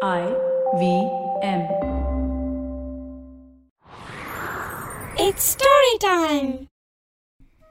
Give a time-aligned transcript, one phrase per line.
[0.00, 0.24] I
[0.78, 0.82] V
[1.44, 1.62] M.
[5.16, 6.50] It's story time.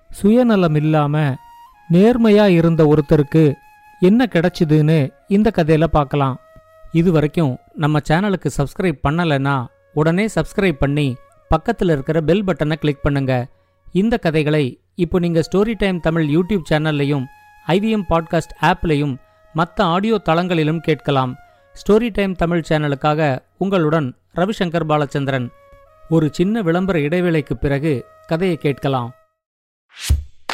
[0.09, 1.15] சுயநலம் இல்லாம
[1.89, 3.43] நேர்மையா இருந்த ஒருத்தருக்கு
[4.01, 6.35] என்ன கிடைச்சுதுன்னு இந்த கதையில பார்க்கலாம்
[6.93, 9.55] இது வரைக்கும் நம்ம சேனலுக்கு சப்ஸ்கிரைப் பண்ணலைன்னா
[9.93, 11.07] உடனே சப்ஸ்கிரைப் பண்ணி
[11.51, 13.33] பக்கத்தில் இருக்கிற பெல் பட்டனை கிளிக் பண்ணுங்க
[13.95, 14.65] இந்த கதைகளை
[14.95, 17.25] இப்போ நீங்க ஸ்டோரி டைம் தமிழ் யூடியூப் சேனல்லையும்
[17.67, 19.15] ஐவிஎம் பாட்காஸ்ட் ஆப்லையும்
[19.55, 21.33] மற்ற ஆடியோ தளங்களிலும் கேட்கலாம்
[21.76, 23.20] ஸ்டோரி டைம் தமிழ் சேனலுக்காக
[23.58, 25.48] உங்களுடன் ரவிசங்கர் பாலச்சந்திரன்
[26.08, 27.94] ஒரு சின்ன விளம்பர இடைவேளைக்கு பிறகு
[28.26, 29.10] கதையை கேட்கலாம்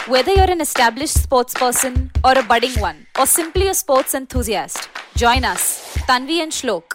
[0.07, 4.79] Whether you're an established sports person or a budding one, or simply a sports enthusiast,
[5.15, 5.65] join us,
[6.09, 6.87] Tanvi and Shlok.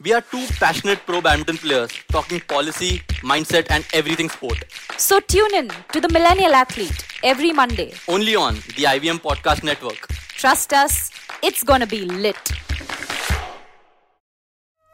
[0.00, 4.60] We are two passionate pro badminton players talking policy, mindset, and everything sport.
[4.98, 7.88] So tune in to the Millennial Athlete every Monday.
[8.08, 10.02] Only on the IVM Podcast Network.
[10.34, 10.94] Trust us,
[11.42, 12.44] it's gonna be lit.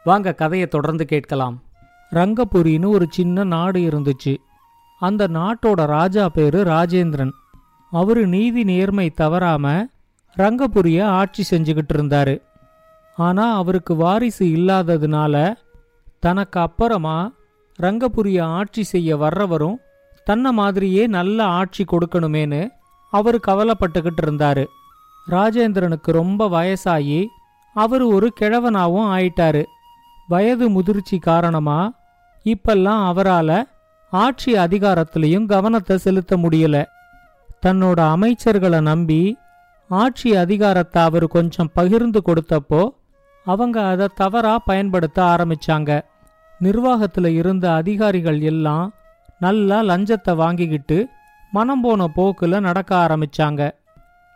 [0.04, 1.62] வாங்க கதையை தொடர்ந்து கேட்கலாம்.
[2.10, 4.36] ரங்கபுரின்னு ஒரு சின்ன நாடு இருந்துச்சு.
[4.98, 7.30] அந்த நாட்டோட ராஜா பேரு ராஜேந்திரன்.
[7.90, 9.86] அவர் நீதி நேர்மை தவறாம
[10.36, 12.42] ரங்கபுரிய ஆட்சி செஞ்சுக்கிட்டு இருந்தாரு.
[13.16, 15.54] ஆனா அவருக்கு வாரிசு இல்லாததுனால
[16.20, 17.32] தனக்கு அப்புறமா
[17.76, 19.76] ரங்கபுரிய ஆட்சி செய்ய வர்றவரும்
[20.24, 22.68] தன்னை மாதிரியே நல்ல ஆட்சி கொடுக்கணுமேன்னு
[23.10, 24.66] அவர் கவலைப்பட்டுக்கிட்டு இருந்தாரு.
[25.30, 27.26] ராஜேந்திரனுக்கு ரொம்ப வயசாகி
[27.74, 29.64] அவர் ஒரு கிழவனாவும் ஆயிட்டாரு.
[30.32, 31.80] வயது முதிர்ச்சி காரணமா?
[32.46, 33.50] இப்பெல்லாம் அவரால
[34.12, 36.76] ஆட்சி அதிகாரத்திலையும் கவனத்தை செலுத்த முடியல.
[37.66, 39.22] தன்னோட அமைச்சர்களை நம்பி
[39.90, 42.82] ஆட்சி அதிகாரத்தை அவர் கொஞ்சம் பகிர்ந்து கொடுத்தப்போ
[43.46, 45.90] அவங்க அதை தவறா பயன்படுத்த ஆரம்பிச்சாங்க.
[46.60, 48.86] நிர்வாகத்தில் இருந்த அதிகாரிகள் எல்லாம்
[49.38, 50.98] நல்லா லஞ்சத்தை வாங்கிக்கிட்டு
[51.52, 53.62] மனம் போன போக்கில் நடக்க ஆரம்பிச்சாங்க.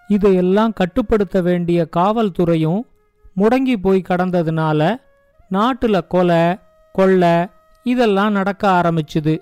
[0.09, 2.81] இதையெல்லாம் கட்டுப்படுத்த வேண்டிய காவல்துறையும்
[3.37, 4.81] முடங்கி போய் கடந்ததுனால
[5.53, 6.59] நாட்டுல கொலை
[6.93, 7.47] கொள்ளை
[7.83, 9.39] இதெல்லாம் நடக்க ஆரம்பிச்சுது.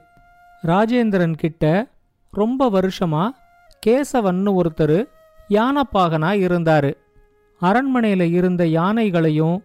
[0.67, 1.87] ராஜேந்திரன் கிட்ட
[2.31, 3.31] ரொம்ப வருஷமா
[3.87, 5.09] கேசவன்னு ஒருத்தர்
[5.49, 6.95] யானைப்பாகனா இருந்தாரு.
[7.61, 9.59] அரண்மனையில இருந்த யானைகளையும்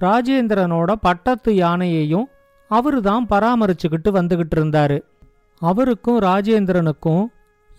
[0.00, 2.24] ராஜேந்திரனோட பட்டத்து யானையையும்
[2.68, 5.02] அவரு தான் பராமரிச்சுக்கிட்டு வந்துகிட்டு இருந்தாரு.
[5.58, 7.26] அவருக்கும் ராஜேந்திரனுக்கும்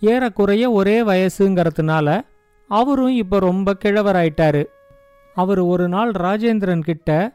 [0.00, 2.20] ஏறக்குறைய ஒரே வயசுங்கிறதுனால
[2.68, 4.64] அவரும் இப்ப ரொம்ப கிழவராயிட்டாரு.
[5.34, 7.34] அவர் ஒரு நாள் ராஜேந்திரன் கிட்ட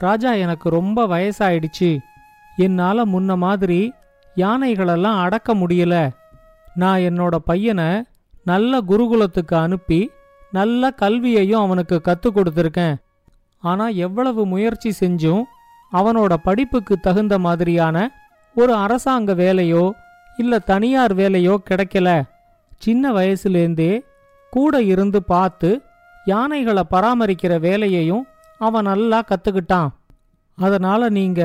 [0.00, 1.90] ராஜா எனக்கு ரொம்ப வயசாயிடுச்சு.
[2.56, 3.80] என்னால முன்ன மாதிரி
[4.36, 5.94] யானைகளெல்லாம் அடக்க முடியல.
[6.74, 7.88] நான் என்னோட பையனை
[8.44, 10.00] நல்ல குருகுலத்துக்கு அனுப்பி
[10.50, 12.94] நல்ல கல்வியையும் அவனுக்கு கற்றுக் கொடுத்துருக்கேன்.
[13.62, 15.42] ஆனா எவ்வளவு முயற்சி செஞ்சும்
[15.92, 17.96] அவனோட படிப்புக்கு தகுந்த மாதிரியான
[18.54, 19.84] ஒரு அரசாங்க வேலையோ
[20.36, 22.08] இல்ல தனியார் வேலையோ கிடைக்கல.
[22.78, 23.92] சின்ன வயசுலேருந்தே
[24.50, 25.70] கூட இருந்து பார்த்து
[26.24, 28.24] யானைகளை பராமரிக்கிற வேலையையும்
[28.66, 29.90] அவன் நல்லா கத்துக்கிட்டான்.
[30.58, 31.42] அதனால நீங்க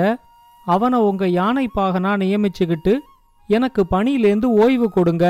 [0.65, 2.93] அவனை உங்க யானை பாகனா நியமிச்சுக்கிட்டு
[3.49, 5.25] எனக்கு பணியிலேந்து ஓய்வு கொடுங்க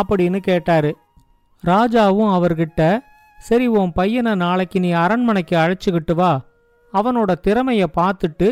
[0.00, 0.90] அப்படின்னு கேட்டாரு.
[1.64, 2.82] ராஜாவும் அவர்கிட்ட
[3.38, 6.32] சரி உன் பையனை நாளைக்கு நீ அரண்மனைக்கு அழைச்சிக்கிட்டு வா.
[6.92, 8.48] அவனோட திறமைய பார்த்துட்டு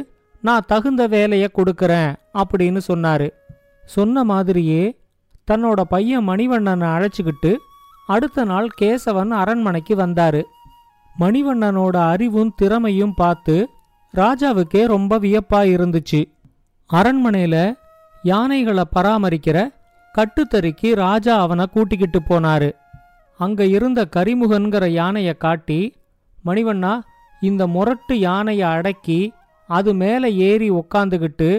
[0.47, 2.11] நான் தகுந்த வேலையை கொடுக்கறேன்
[2.41, 3.29] அப்படின்னு சொன்னாரு.
[3.95, 4.83] சொன்ன மாதிரியே
[5.49, 7.53] தன்னோட பையன் மணிவண்ணனை அழைச்சிக்கிட்டு
[8.15, 10.43] அடுத்த நாள் கேசவன் அரண்மனைக்கு வந்தாரு.
[11.21, 13.69] மணிவண்ணனோட அறிவும் திறமையும் பார்த்து
[14.17, 16.21] ராஜாவுக்கே ரொம்ப வியப்பா இருந்துச்சு.
[16.91, 17.75] அரண்மனையில
[18.23, 19.59] யானைகளை பராமரிக்கிற
[20.15, 22.71] கட்டுத்தறிக்கு ராஜா அவனை கூட்டிக்கிட்டு போனாரு.
[23.39, 25.81] அங்க இருந்த கரிமுகன்கிற யானைய காட்டி
[26.45, 27.01] மணிவண்ணா
[27.41, 29.33] இந்த முரட்டு யானைய அடக்கி
[29.67, 31.51] அது மேல ஏறி உக்காந்துகிட்டு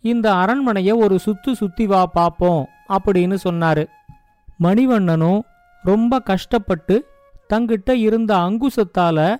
[0.00, 3.84] இந்த அரண்மனைய ஒரு சுத்து சுத்தி வா பாப்போம் அப்படின்னு சொன்னாரு.
[4.62, 5.40] மணிவண்ணனும்
[5.82, 6.96] ரொம்ப கஷ்டப்பட்டு
[7.52, 9.36] தங்கிட்ட இருந்த அங்குசத்தால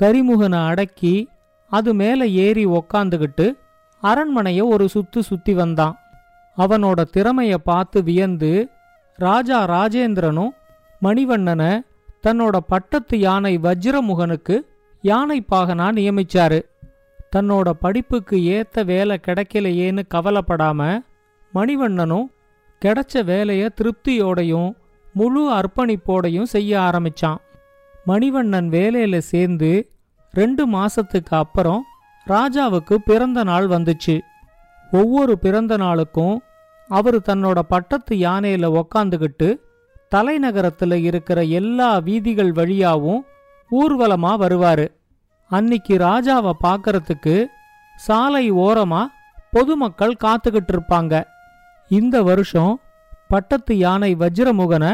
[0.00, 1.28] கரிமுகனை அடக்கி
[1.70, 3.46] அது மேல ஏறி உக்காந்துகிட்டு
[4.02, 5.94] அரண்மனைய ஒரு சுத்து சுத்தி வந்தான்.
[6.58, 8.68] அவனோட திறமைய பார்த்து வியந்து
[9.16, 10.52] ராஜா ராஜேந்திரனும்
[11.02, 11.80] மணிவண்ணனை
[12.26, 14.60] தன்னோட பட்டத்து யானை வஜ்ரமுகனுக்கு
[15.02, 16.60] யானை பாகனா நியமிச்சாரு.
[17.36, 21.00] தன்னோட படிப்புக்கு ஏத்த வேலை கிடைக்கலையேன்னு கவலைப்படாம
[21.54, 22.26] மணிவண்ணனும்
[22.82, 24.70] கிடைச்ச வேலைய திருப்தியோடையும்
[25.14, 27.36] முழு அர்ப்பணிப்போடையும் செய்ய ஆரம்பிச்சான்.
[28.06, 29.90] மணிவண்ணன் வேலையில சேர்ந்து
[30.32, 31.84] ரெண்டு மாசத்துக்கு அப்புறம்
[32.28, 34.20] ராஜாவுக்கு பிறந்த நாள் வந்துச்சு.
[34.90, 36.36] ஒவ்வொரு பிறந்த நாளுக்கும்
[36.88, 39.58] அவர் தன்னோட பட்டத்து யானையில உக்காந்துகிட்டு
[40.14, 43.20] தலைநகரத்துல இருக்கிற எல்லா வீதிகள் வழியாவும்
[43.70, 44.86] ஊர்வலமா வருவாரு.
[45.50, 47.44] அன்னிக்கு ராஜாவை பார்க்கறதுக்கு
[47.96, 49.06] சாலை ஓரமா
[49.50, 51.24] பொதுமக்கள் காத்துக்கிட்டு இருப்பாங்க.
[51.88, 52.80] இந்த வருஷம்
[53.34, 54.90] பட்டத்து யானை வஜ்ரமுகனை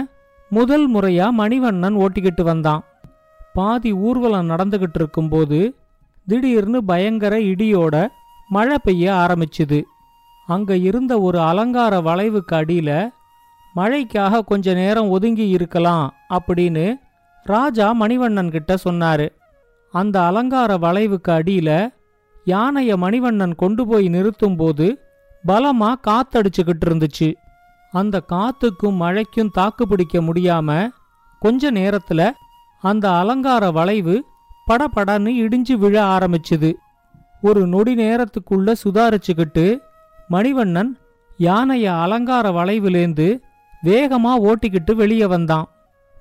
[0.50, 2.82] முதல் முறையா மணிவண்ணன் ஓட்டிக்கிட்டு வந்தான்.
[3.52, 5.58] பாதி ஊர்வலம் நடந்துகிட்டு இருக்கும்போது
[6.26, 7.94] திடீர்னு பயங்கர இடியோட
[8.48, 9.78] மழை பெய்ய ஆரம்பிச்சுது.
[10.46, 12.90] அங்க இருந்த ஒரு அலங்கார வளைவுக்கு அடியில
[13.76, 16.86] மழைக்காக கொஞ்ச நேரம் ஒதுங்கி இருக்கலாம் அப்படின்னு
[17.44, 19.28] ராஜா மணிவண்ணன் கிட்ட சொன்னாரு.
[19.94, 21.70] அந்த அலங்கார வளைவுக்கு அடியில
[22.46, 24.88] யானைய மணிவண்ணன் கொண்டு போய் நிறுத்தும்போது
[25.46, 27.30] பலமா காத்தடிச்சுக்கிட்டு இருந்துச்சு.
[27.92, 30.88] அந்த காத்துக்கும் மழைக்கும் தாக்கு பிடிக்க முடியாம
[31.40, 32.30] கொஞ்ச நேரத்துல
[32.80, 34.24] அந்த அலங்கார வளைவு
[34.66, 36.74] படபடன்னு இடிஞ்சு விழ ஆரம்பிச்சுது.
[37.42, 39.78] ஒரு நொடி நேரத்துக்குள்ள சுதாரிச்சுக்கிட்டு
[40.30, 40.90] மணிவண்ணன்
[41.38, 43.38] யானைய அலங்கார வளைவிலேந்து
[43.84, 45.68] வேகமா ஓட்டிக்கிட்டு வெளியே வந்தான்.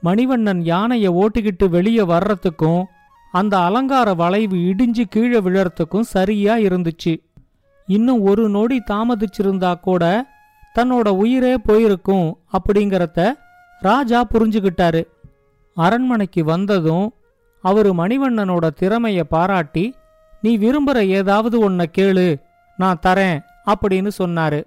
[0.03, 2.83] மணிவண்ணன் யானைய ஓட்டிக்கிட்டு வெளியே வர்றதுக்கும்
[3.31, 7.13] அந்த அலங்கார வளைவு இடிஞ்சு கீழே விழறதுக்கும் சரியா இருந்துச்சு.
[7.87, 10.03] இன்னும் ஒரு நொடி தாமதிச்சிருந்தா கூட
[10.79, 13.31] தன்னோட உயிரே போயிருக்கும் அப்படிங்கறத
[13.79, 15.03] ராஜா புரிஞ்சுக்கிட்டாரு
[15.75, 17.13] அரண்மனைக்கு வந்ததும்
[17.61, 19.93] அவரு மணிவண்ணனோட திறமைய பாராட்டி
[20.41, 22.41] நீ விரும்புற ஏதாவது ஒன்ன கேளு
[22.77, 24.63] நான் தரேன் அப்படின்னு சொன்னாரு.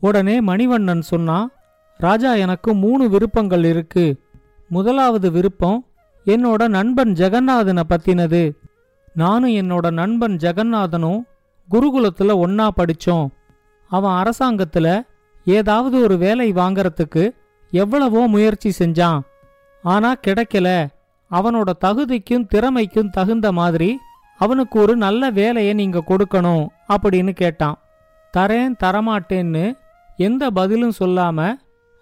[0.00, 1.50] உடனே மணிவண்ணன் சொன்னா
[1.96, 4.20] ராஜா எனக்கு மூணு விருப்பங்கள் இருக்கு.
[4.68, 5.86] முதலாவது விருப்பம்
[6.26, 8.52] என்னோட நண்பன் ஜெகநாதனை பத்தினது.
[9.14, 11.20] நானும் என்னோட நண்பன் ஜெகநாதனும்
[11.70, 13.28] குருகுலத்துல ஒன்னா படிச்சோம்.
[13.88, 15.02] அவன் அரசாங்கத்துல
[15.46, 17.30] ஏதாவது ஒரு வேலை வாங்கறதுக்கு
[17.70, 19.20] எவ்வளவோ முயற்சி செஞ்சான்.
[19.82, 20.86] ஆனா கிடைக்கல.
[21.30, 23.98] அவனோட தகுதிக்கும் திறமைக்கும் தகுந்த மாதிரி
[24.38, 27.78] அவனுக்கு ஒரு நல்ல வேலையை நீங்க கொடுக்கணும் அப்படின்னு கேட்டான்.
[28.36, 29.78] தரேன் தரமாட்டேன்னு
[30.16, 31.52] எந்த பதிலும் சொல்லாம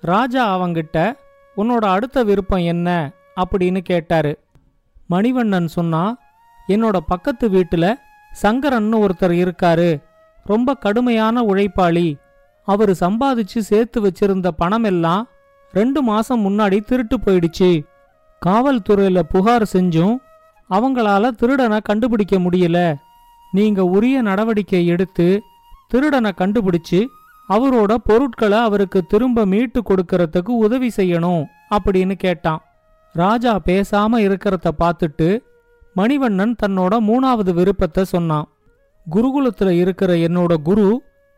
[0.00, 1.12] ராஜா அவங்கிட்ட
[1.56, 3.12] உன்னோட அடுத்த விருப்பம் என்ன?
[3.37, 4.38] அப்படின்னு கேட்டாரு.
[5.11, 6.19] மணிவண்ணன் சொன்னா
[6.69, 7.94] என்னோட பக்கத்து வீட்டுல
[8.43, 10.02] சங்கரன்னு ஒருத்தர் இருக்காரு.
[10.44, 12.14] ரொம்ப கடுமையான உழைப்பாளி.
[12.69, 15.23] அவர் சம்பாதிச்சு சேர்த்து வச்சிருந்த பணமெல்லாம்
[15.73, 17.71] ரெண்டு மாசம் முன்னாடி திருட்டு போயிடுச்சு.
[18.43, 20.15] காவல்துறையில புகார் செஞ்சும்
[20.71, 22.79] அவங்களால திருடனை கண்டுபிடிக்க முடியல.
[23.53, 25.29] நீங்க உரிய நடவடிக்கை எடுத்து
[25.89, 27.01] திருடனை கண்டுபிடிச்சு
[27.49, 31.43] அவரோட பொருட்களை அவருக்கு திரும்ப மீட்டு கொடுக்கறதுக்கு உதவி செய்யணும்
[31.75, 32.63] அப்படின்னு கேட்டான்.
[33.15, 35.29] ராஜா பேசாம இருக்கிறத பார்த்துட்டு
[35.97, 38.49] மணிவண்ணன் தன்னோட மூணாவது விருப்பத்தை சொன்னான்.
[39.07, 40.87] குருகுலத்துல இருக்கிற என்னோட குரு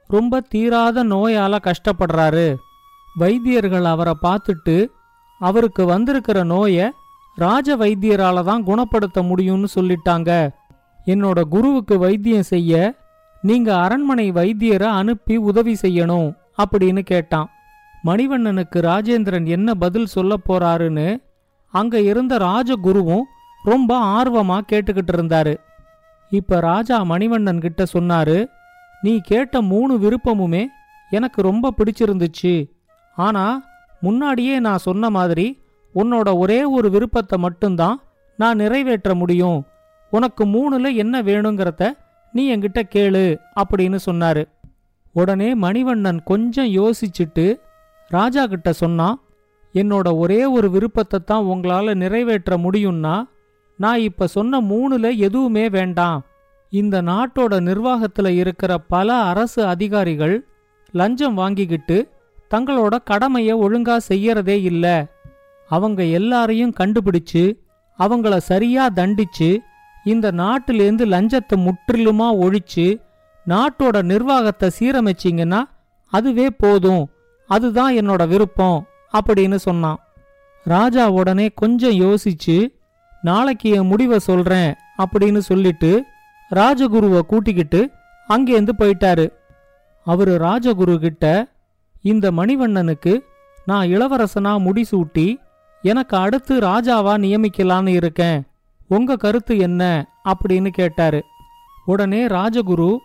[0.08, 2.56] ரொம்ப தீராத நோயால கஷ்டப்படுறாரு.
[3.18, 4.76] வைத்தியர்கள் அவரை பார்த்துட்டு
[5.38, 6.86] அவருக்கு வந்திருக்கிற நோயை
[7.36, 10.30] ராஜ வைத்தியரால தான் குணப்படுத்த முடியும்னு சொல்லிட்டாங்க.
[11.06, 12.94] என்னோட குருவுக்கு வைத்தியம் செய்ய
[13.42, 16.28] நீங்க அரண்மனை வைத்தியரை அனுப்பி உதவி செய்யணும்
[16.62, 17.48] அப்படின்னு கேட்டான்.
[18.04, 21.08] மணிவண்ணனுக்கு ராஜேந்திரன் என்ன பதில் சொல்ல போறாருன்னு
[21.74, 23.24] அங்க இருந்த ராஜகுருவும்
[23.62, 25.54] ரொம்ப ஆர்வமா கேட்டுக்கிட்டு இருந்தாரு.
[26.30, 28.38] இப்ப ராஜா மணிவண்ணன் கிட்ட சொன்னாரு
[29.02, 30.64] நீ கேட்ட மூணு விருப்பமுமே
[31.10, 32.70] எனக்கு ரொம்ப பிடிச்சிருந்துச்சு.
[33.16, 33.64] ஆனா
[34.00, 35.60] முன்னாடியே நான் சொன்ன மாதிரி
[35.94, 38.00] உன்னோட ஒரே ஒரு விருப்பத்தை மட்டும்தான்
[38.36, 39.64] நான் நிறைவேற்ற முடியும்.
[40.10, 41.92] உனக்கு மூணுல என்ன வேணுங்கிறத
[42.32, 44.44] நீ என்கிட்ட கேளு அப்படின்னு சொன்னாரு.
[45.12, 47.60] உடனே மணிவண்ணன் கொஞ்சம் யோசிச்சுட்டு
[48.08, 49.20] ராஜா கிட்ட சொன்னான்
[49.74, 53.28] என்னோட ஒரே ஒரு விருப்பத்தை தான் உங்களால நிறைவேற்ற முடியும்னா
[53.76, 56.24] நான் இப்ப சொன்ன மூணுல எதுவுமே வேண்டாம்.
[56.76, 60.34] இந்த நாட்டோட நிர்வாகத்துல இருக்கிற பல அரசு அதிகாரிகள்
[60.94, 61.96] லஞ்சம் வாங்கிக்கிட்டு
[62.50, 64.86] தங்களோட கடமைய ஒழுங்கா செய்யறதே இல்ல.
[65.70, 67.44] அவங்க எல்லாரையும் கண்டுபிடிச்சு
[67.98, 69.50] அவங்கள சரியா தண்டிச்சு
[70.04, 72.86] இந்த நாட்டிலேருந்து லஞ்சத்தை முற்றிலுமா ஒழிச்சு
[73.46, 75.60] நாட்டோட நிர்வாகத்தை சீரமைச்சிங்கன்னா
[76.12, 77.04] அதுவே போதும்
[77.50, 78.78] அதுதான் என்னோட விருப்பம்
[79.12, 79.98] அப்படின்னு சொன்னான்.
[80.66, 82.56] ராஜா உடனே கொஞ்சம் யோசிச்சு
[83.22, 85.90] நாளைக்கு என் முடிவை சொல்றேன் அப்படின்னு சொல்லிட்டு
[86.50, 87.90] ராஜகுருவை கூட்டிக்கிட்டு
[88.28, 89.32] அங்கேருந்து போயிட்டாரு.
[90.04, 91.48] அவரு ராஜகுரு கிட்ட
[92.02, 93.20] இந்த மணிவண்ணனுக்கு
[93.64, 95.36] நான் இளவரசனா முடிசூட்டி
[95.82, 98.42] எனக்கு அடுத்து ராஜாவா நியமிக்கலான்னு இருக்கேன்.
[98.88, 100.08] உங்க கருத்து என்ன?
[100.24, 101.24] அப்படின்னு கேட்டாரு.
[101.84, 102.96] உடனே ராஜகுரு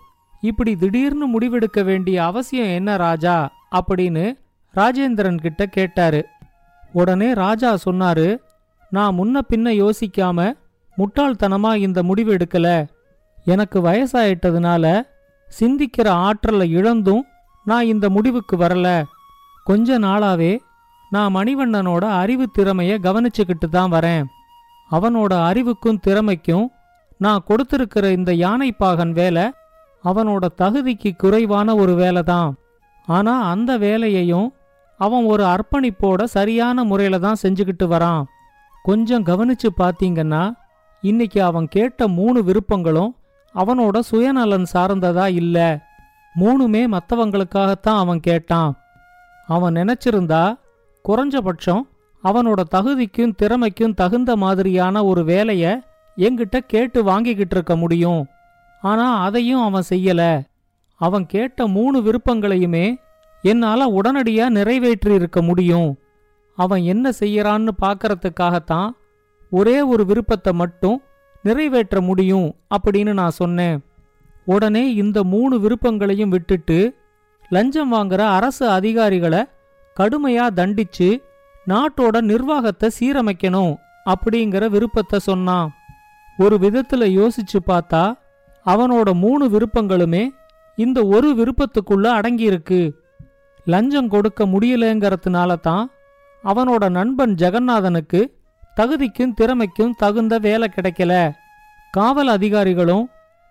[0.41, 3.51] இப்படி திடீர்னு முடிவெடுக்க வேண்டிய அவசியம் என்ன ராஜா?
[3.71, 4.37] அப்படின்னு
[4.75, 6.25] ராஜேந்திரன் கிட்ட கேட்டாரு.
[6.91, 8.37] உடனே ராஜா சொன்னாரு
[8.89, 10.53] நான் முன்ன பின்ன யோசிக்காம
[10.97, 12.87] முட்டாள்தனமா இந்த முடிவு எடுக்கல.
[13.45, 15.03] எனக்கு வயசாயிட்டதுனால
[15.59, 17.25] சிந்திக்கிற ஆற்றலை இழந்தும்
[17.65, 19.03] நான் இந்த முடிவுக்கு வரல.
[19.63, 20.57] கொஞ்ச நாளாவே
[21.09, 24.23] நான் மணிவண்ணனோட அறிவு திறமைய கவனிச்சுக்கிட்டு தான் வரேன்.
[24.91, 26.71] அவனோட அறிவுக்கும் திறமைக்கும்
[27.17, 29.51] நான் கொடுத்திருக்கிற இந்த யானைப்பாகன் வேலை
[30.03, 32.55] அவனோட தகுதிக்கு குறைவான ஒரு வேலை தான்.
[33.05, 34.53] ஆனா அந்த வேலையையும்
[34.97, 38.23] அவன் ஒரு அர்ப்பணிப்போட சரியான முறையில தான் செஞ்சுக்கிட்டு வரான்.
[38.83, 40.53] கொஞ்சம் கவனிச்சு பார்த்தீங்கன்னா
[41.01, 43.11] இன்னைக்கு அவன் கேட்ட மூணு விருப்பங்களும்
[43.55, 45.79] அவனோட சுயநலன் சார்ந்ததா இல்ல?
[46.39, 48.79] மூணுமே மற்றவங்களுக்காகத்தான் அவன் கேட்டான்.
[49.47, 50.59] அவன் நினைச்சிருந்தா
[51.05, 51.81] குறைஞ்சபட்சம்
[52.23, 55.83] அவனோட தகுதிக்கும் திறமைக்கும் தகுந்த மாதிரியான ஒரு வேலைய
[56.17, 58.27] எங்கிட்ட கேட்டு வாங்கிக்கிட்டு இருக்க முடியும்.
[58.81, 60.41] ஆனா அதையும் அவன் செய்யல.
[60.95, 62.95] அவன் கேட்ட மூணு விருப்பங்களையுமே
[63.41, 65.99] என்னால உடனடியா நிறைவேற்றி இருக்க முடியும்.
[66.55, 68.89] அவன் என்ன செய்யறான்னு பார்க்கறதுக்காகத்தான்
[69.49, 71.01] ஒரே ஒரு விருப்பத்தை மட்டும்
[71.43, 73.77] நிறைவேற்ற முடியும் அப்படின்னு நான் சொன்னேன்.
[74.45, 76.79] உடனே இந்த மூணு விருப்பங்களையும் விட்டுட்டு
[77.49, 79.41] லஞ்சம் வாங்குற அரசு அதிகாரிகளை
[79.97, 81.09] கடுமையா தண்டிச்சு
[81.67, 83.73] நாட்டோட நிர்வாகத்தை சீரமைக்கணும்
[84.05, 85.69] அப்படிங்கிற விருப்பத்தை சொன்னான்.
[86.37, 88.03] ஒரு விதத்துல யோசிச்சு பார்த்தா
[88.65, 90.23] அவனோட மூணு விருப்பங்களுமே
[90.77, 92.91] இந்த ஒரு விருப்பத்துக்குள்ள அடங்கியிருக்கு.
[93.65, 95.91] லஞ்சம் கொடுக்க முடியலங்கிறதுனால தான்
[96.43, 98.21] அவனோட நண்பன் ஜெகநாதனுக்கு
[98.77, 101.33] தகுதிக்கும் திறமைக்கும் தகுந்த வேலை கிடைக்கல.
[101.91, 103.09] காவல் அதிகாரிகளும்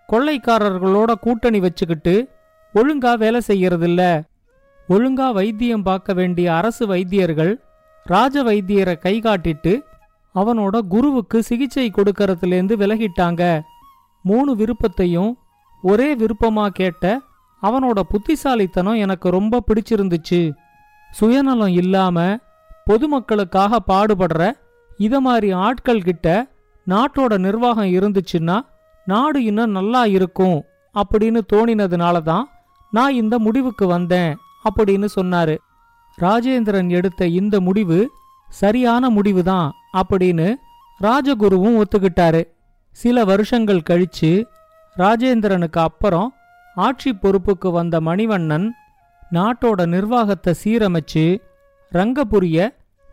[0.09, 2.27] கொள்ளைக்காரர்களோட கூட்டணி வச்சுக்கிட்டு
[2.75, 4.23] ஒழுங்கா வேலை செய்யறதில்ல.
[4.89, 7.61] ஒழுங்கா வைத்தியம் பார்க்க வேண்டிய அரசு வைத்தியர்கள்
[8.03, 9.81] ராஜ வைத்தியரை கை காட்டிட்டு
[10.35, 13.61] அவனோட குருவுக்கு சிகிச்சை கொடுக்கறதுலேருந்து விலகிட்டாங்க.
[14.23, 15.37] மூணு விருப்பத்தையும்
[15.81, 17.21] ஒரே விருப்பமா கேட்ட
[17.61, 20.51] அவனோட புத்திசாலித்தனம் எனக்கு ரொம்ப பிடிச்சிருந்துச்சு.
[21.11, 22.37] சுயநலம் இல்லாம
[22.89, 24.51] பொதுமக்களுக்காக பாடுபடுற
[25.05, 26.27] இத மாதிரி ஆட்கள் கிட்ட
[26.87, 28.57] நாட்டோட நிர்வாகம் இருந்துச்சுன்னா
[29.05, 30.57] நாடு இன்னும் நல்லா இருக்கும்
[30.95, 32.45] அப்படின்னு தோணினதுனால தான்
[32.91, 34.31] நான் இந்த முடிவுக்கு வந்தேன்
[34.67, 35.55] அப்படின்னு சொன்னாரு.
[36.17, 37.99] ராஜேந்திரன் எடுத்த இந்த முடிவு
[38.61, 39.67] சரியான முடிவுதான்
[39.99, 40.47] அப்படின்னு
[41.01, 42.41] ராஜகுருவும் ஒத்துக்கிட்டாரு.
[42.95, 44.31] சில வருஷங்கள் கழிச்சு
[44.97, 46.29] ராஜேந்திரனுக்கு அப்புறம்
[46.75, 48.67] ஆட்சி பொறுப்புக்கு வந்த மணிவண்ணன்
[49.33, 51.25] நாட்டோட நிர்வாகத்தை சீரமைச்சு
[51.91, 52.57] ரங்கபுரிய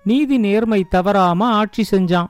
[0.08, 2.26] நீதி நேர்மை தவறாம ஆட்சி செஞ்சான்.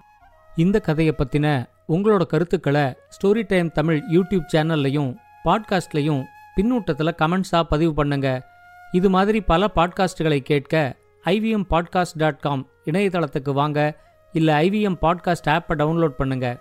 [0.56, 6.25] இந்த கதையை பத்தின உங்களோட கருத்துக்களை ஸ்டோரி டைம் தமிழ் யூடியூப் சேனல்லையும் பாட்காஸ்ட்லையும்
[6.56, 8.49] பின்னூட்டத்தில் கமெண்ட்ஸாக பதிவு பண்ணுங்க.
[8.92, 13.97] இது மாதிரி பல பாட்காஸ்டுகளை கேட்க ஐவிஎம் பாட்காஸ்ட் டாட் காம் இணையதளத்துக்கு வாங்க.
[14.32, 16.61] இல்லை ஐவிஎம் பாட்காஸ்ட் ஆப்பை டவுன்லோட் பண்ணுங்கள்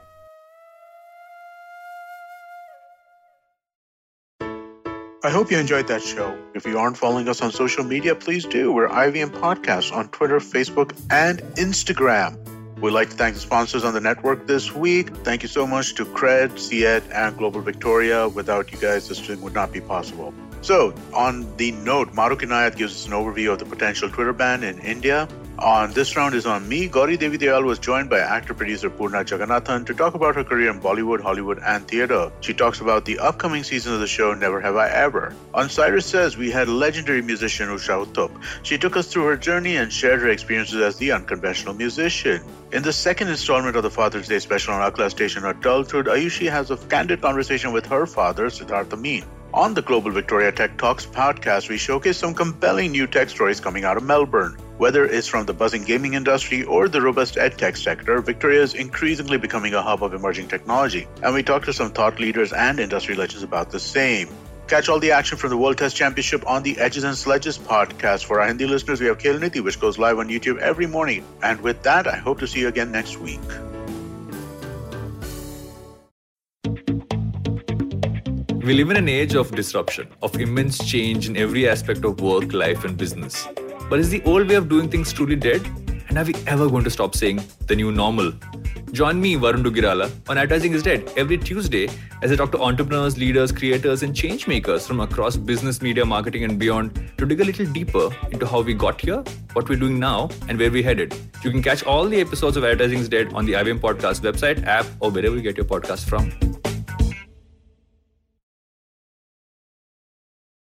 [5.28, 6.38] I hope you enjoyed that show.
[6.54, 8.72] If you aren't following us on social media, please do.
[8.72, 12.38] We're IVM Podcasts on Twitter, Facebook, and Instagram.
[12.80, 15.14] We'd like to thank the sponsors on the network this week.
[15.26, 18.30] Thank you so much to Cred, Ciet, and Global Victoria.
[18.30, 20.34] Without you guys, this thing would not be possible.
[20.62, 24.64] So, on the note, Maruk Inayat gives us an overview of the potential Twitter ban
[24.64, 25.28] in India.
[25.60, 26.88] On this round is on me.
[26.88, 30.70] Gauri Devi Dayal was joined by actor producer Purna Jagannathan to talk about her career
[30.70, 32.32] in Bollywood, Hollywood, and theatre.
[32.42, 35.34] She talks about the upcoming season of the show Never Have I Ever.
[35.56, 38.30] On Cyrus Says, we had legendary musician Usha Uttup.
[38.62, 42.44] She took us through her journey and shared her experiences as the unconventional musician.
[42.72, 46.70] In the second installment of the Father's Day special on Akla Station Adulthood, Ayushi has
[46.70, 49.26] a candid conversation with her father, Siddhartha Meen.
[49.56, 53.86] On the Global Victoria Tech Talks podcast, we showcase some compelling new tech stories coming
[53.86, 54.56] out of Melbourne.
[54.78, 59.40] Whether it's from the buzzing gaming industry or the robust edtech sector, Victoria is increasingly
[59.40, 61.08] becoming a hub of emerging technology.
[61.24, 64.30] And we talk to some thought leaders and industry legends about the same.
[64.68, 68.26] Catch all the action from the World Test Championship on the Edges and Sledges podcast.
[68.26, 71.26] For our Hindi listeners, we have Khel Niti, which goes live on YouTube every morning.
[71.42, 73.40] And with that, I hope to see you again next week.
[78.64, 82.54] We live in an age of disruption, of immense change in every aspect of work,
[82.54, 83.48] life, and business.
[83.90, 85.66] But is the old way of doing things truly dead?
[86.10, 88.34] And are we ever going to stop saying the new normal?
[88.92, 91.88] Join me, Varun Dugirala, on Advertising is Dead every Tuesday
[92.22, 96.44] as I talk to entrepreneurs, leaders, creators, and change makers from across business, media, marketing,
[96.44, 100.00] and beyond to dig a little deeper into how we got here, what we're doing
[100.00, 101.16] now, and where we're headed.
[101.44, 104.66] You can catch all the episodes of Advertising is Dead on the IBM Podcast website,
[104.66, 106.57] app, or wherever you get your podcast from.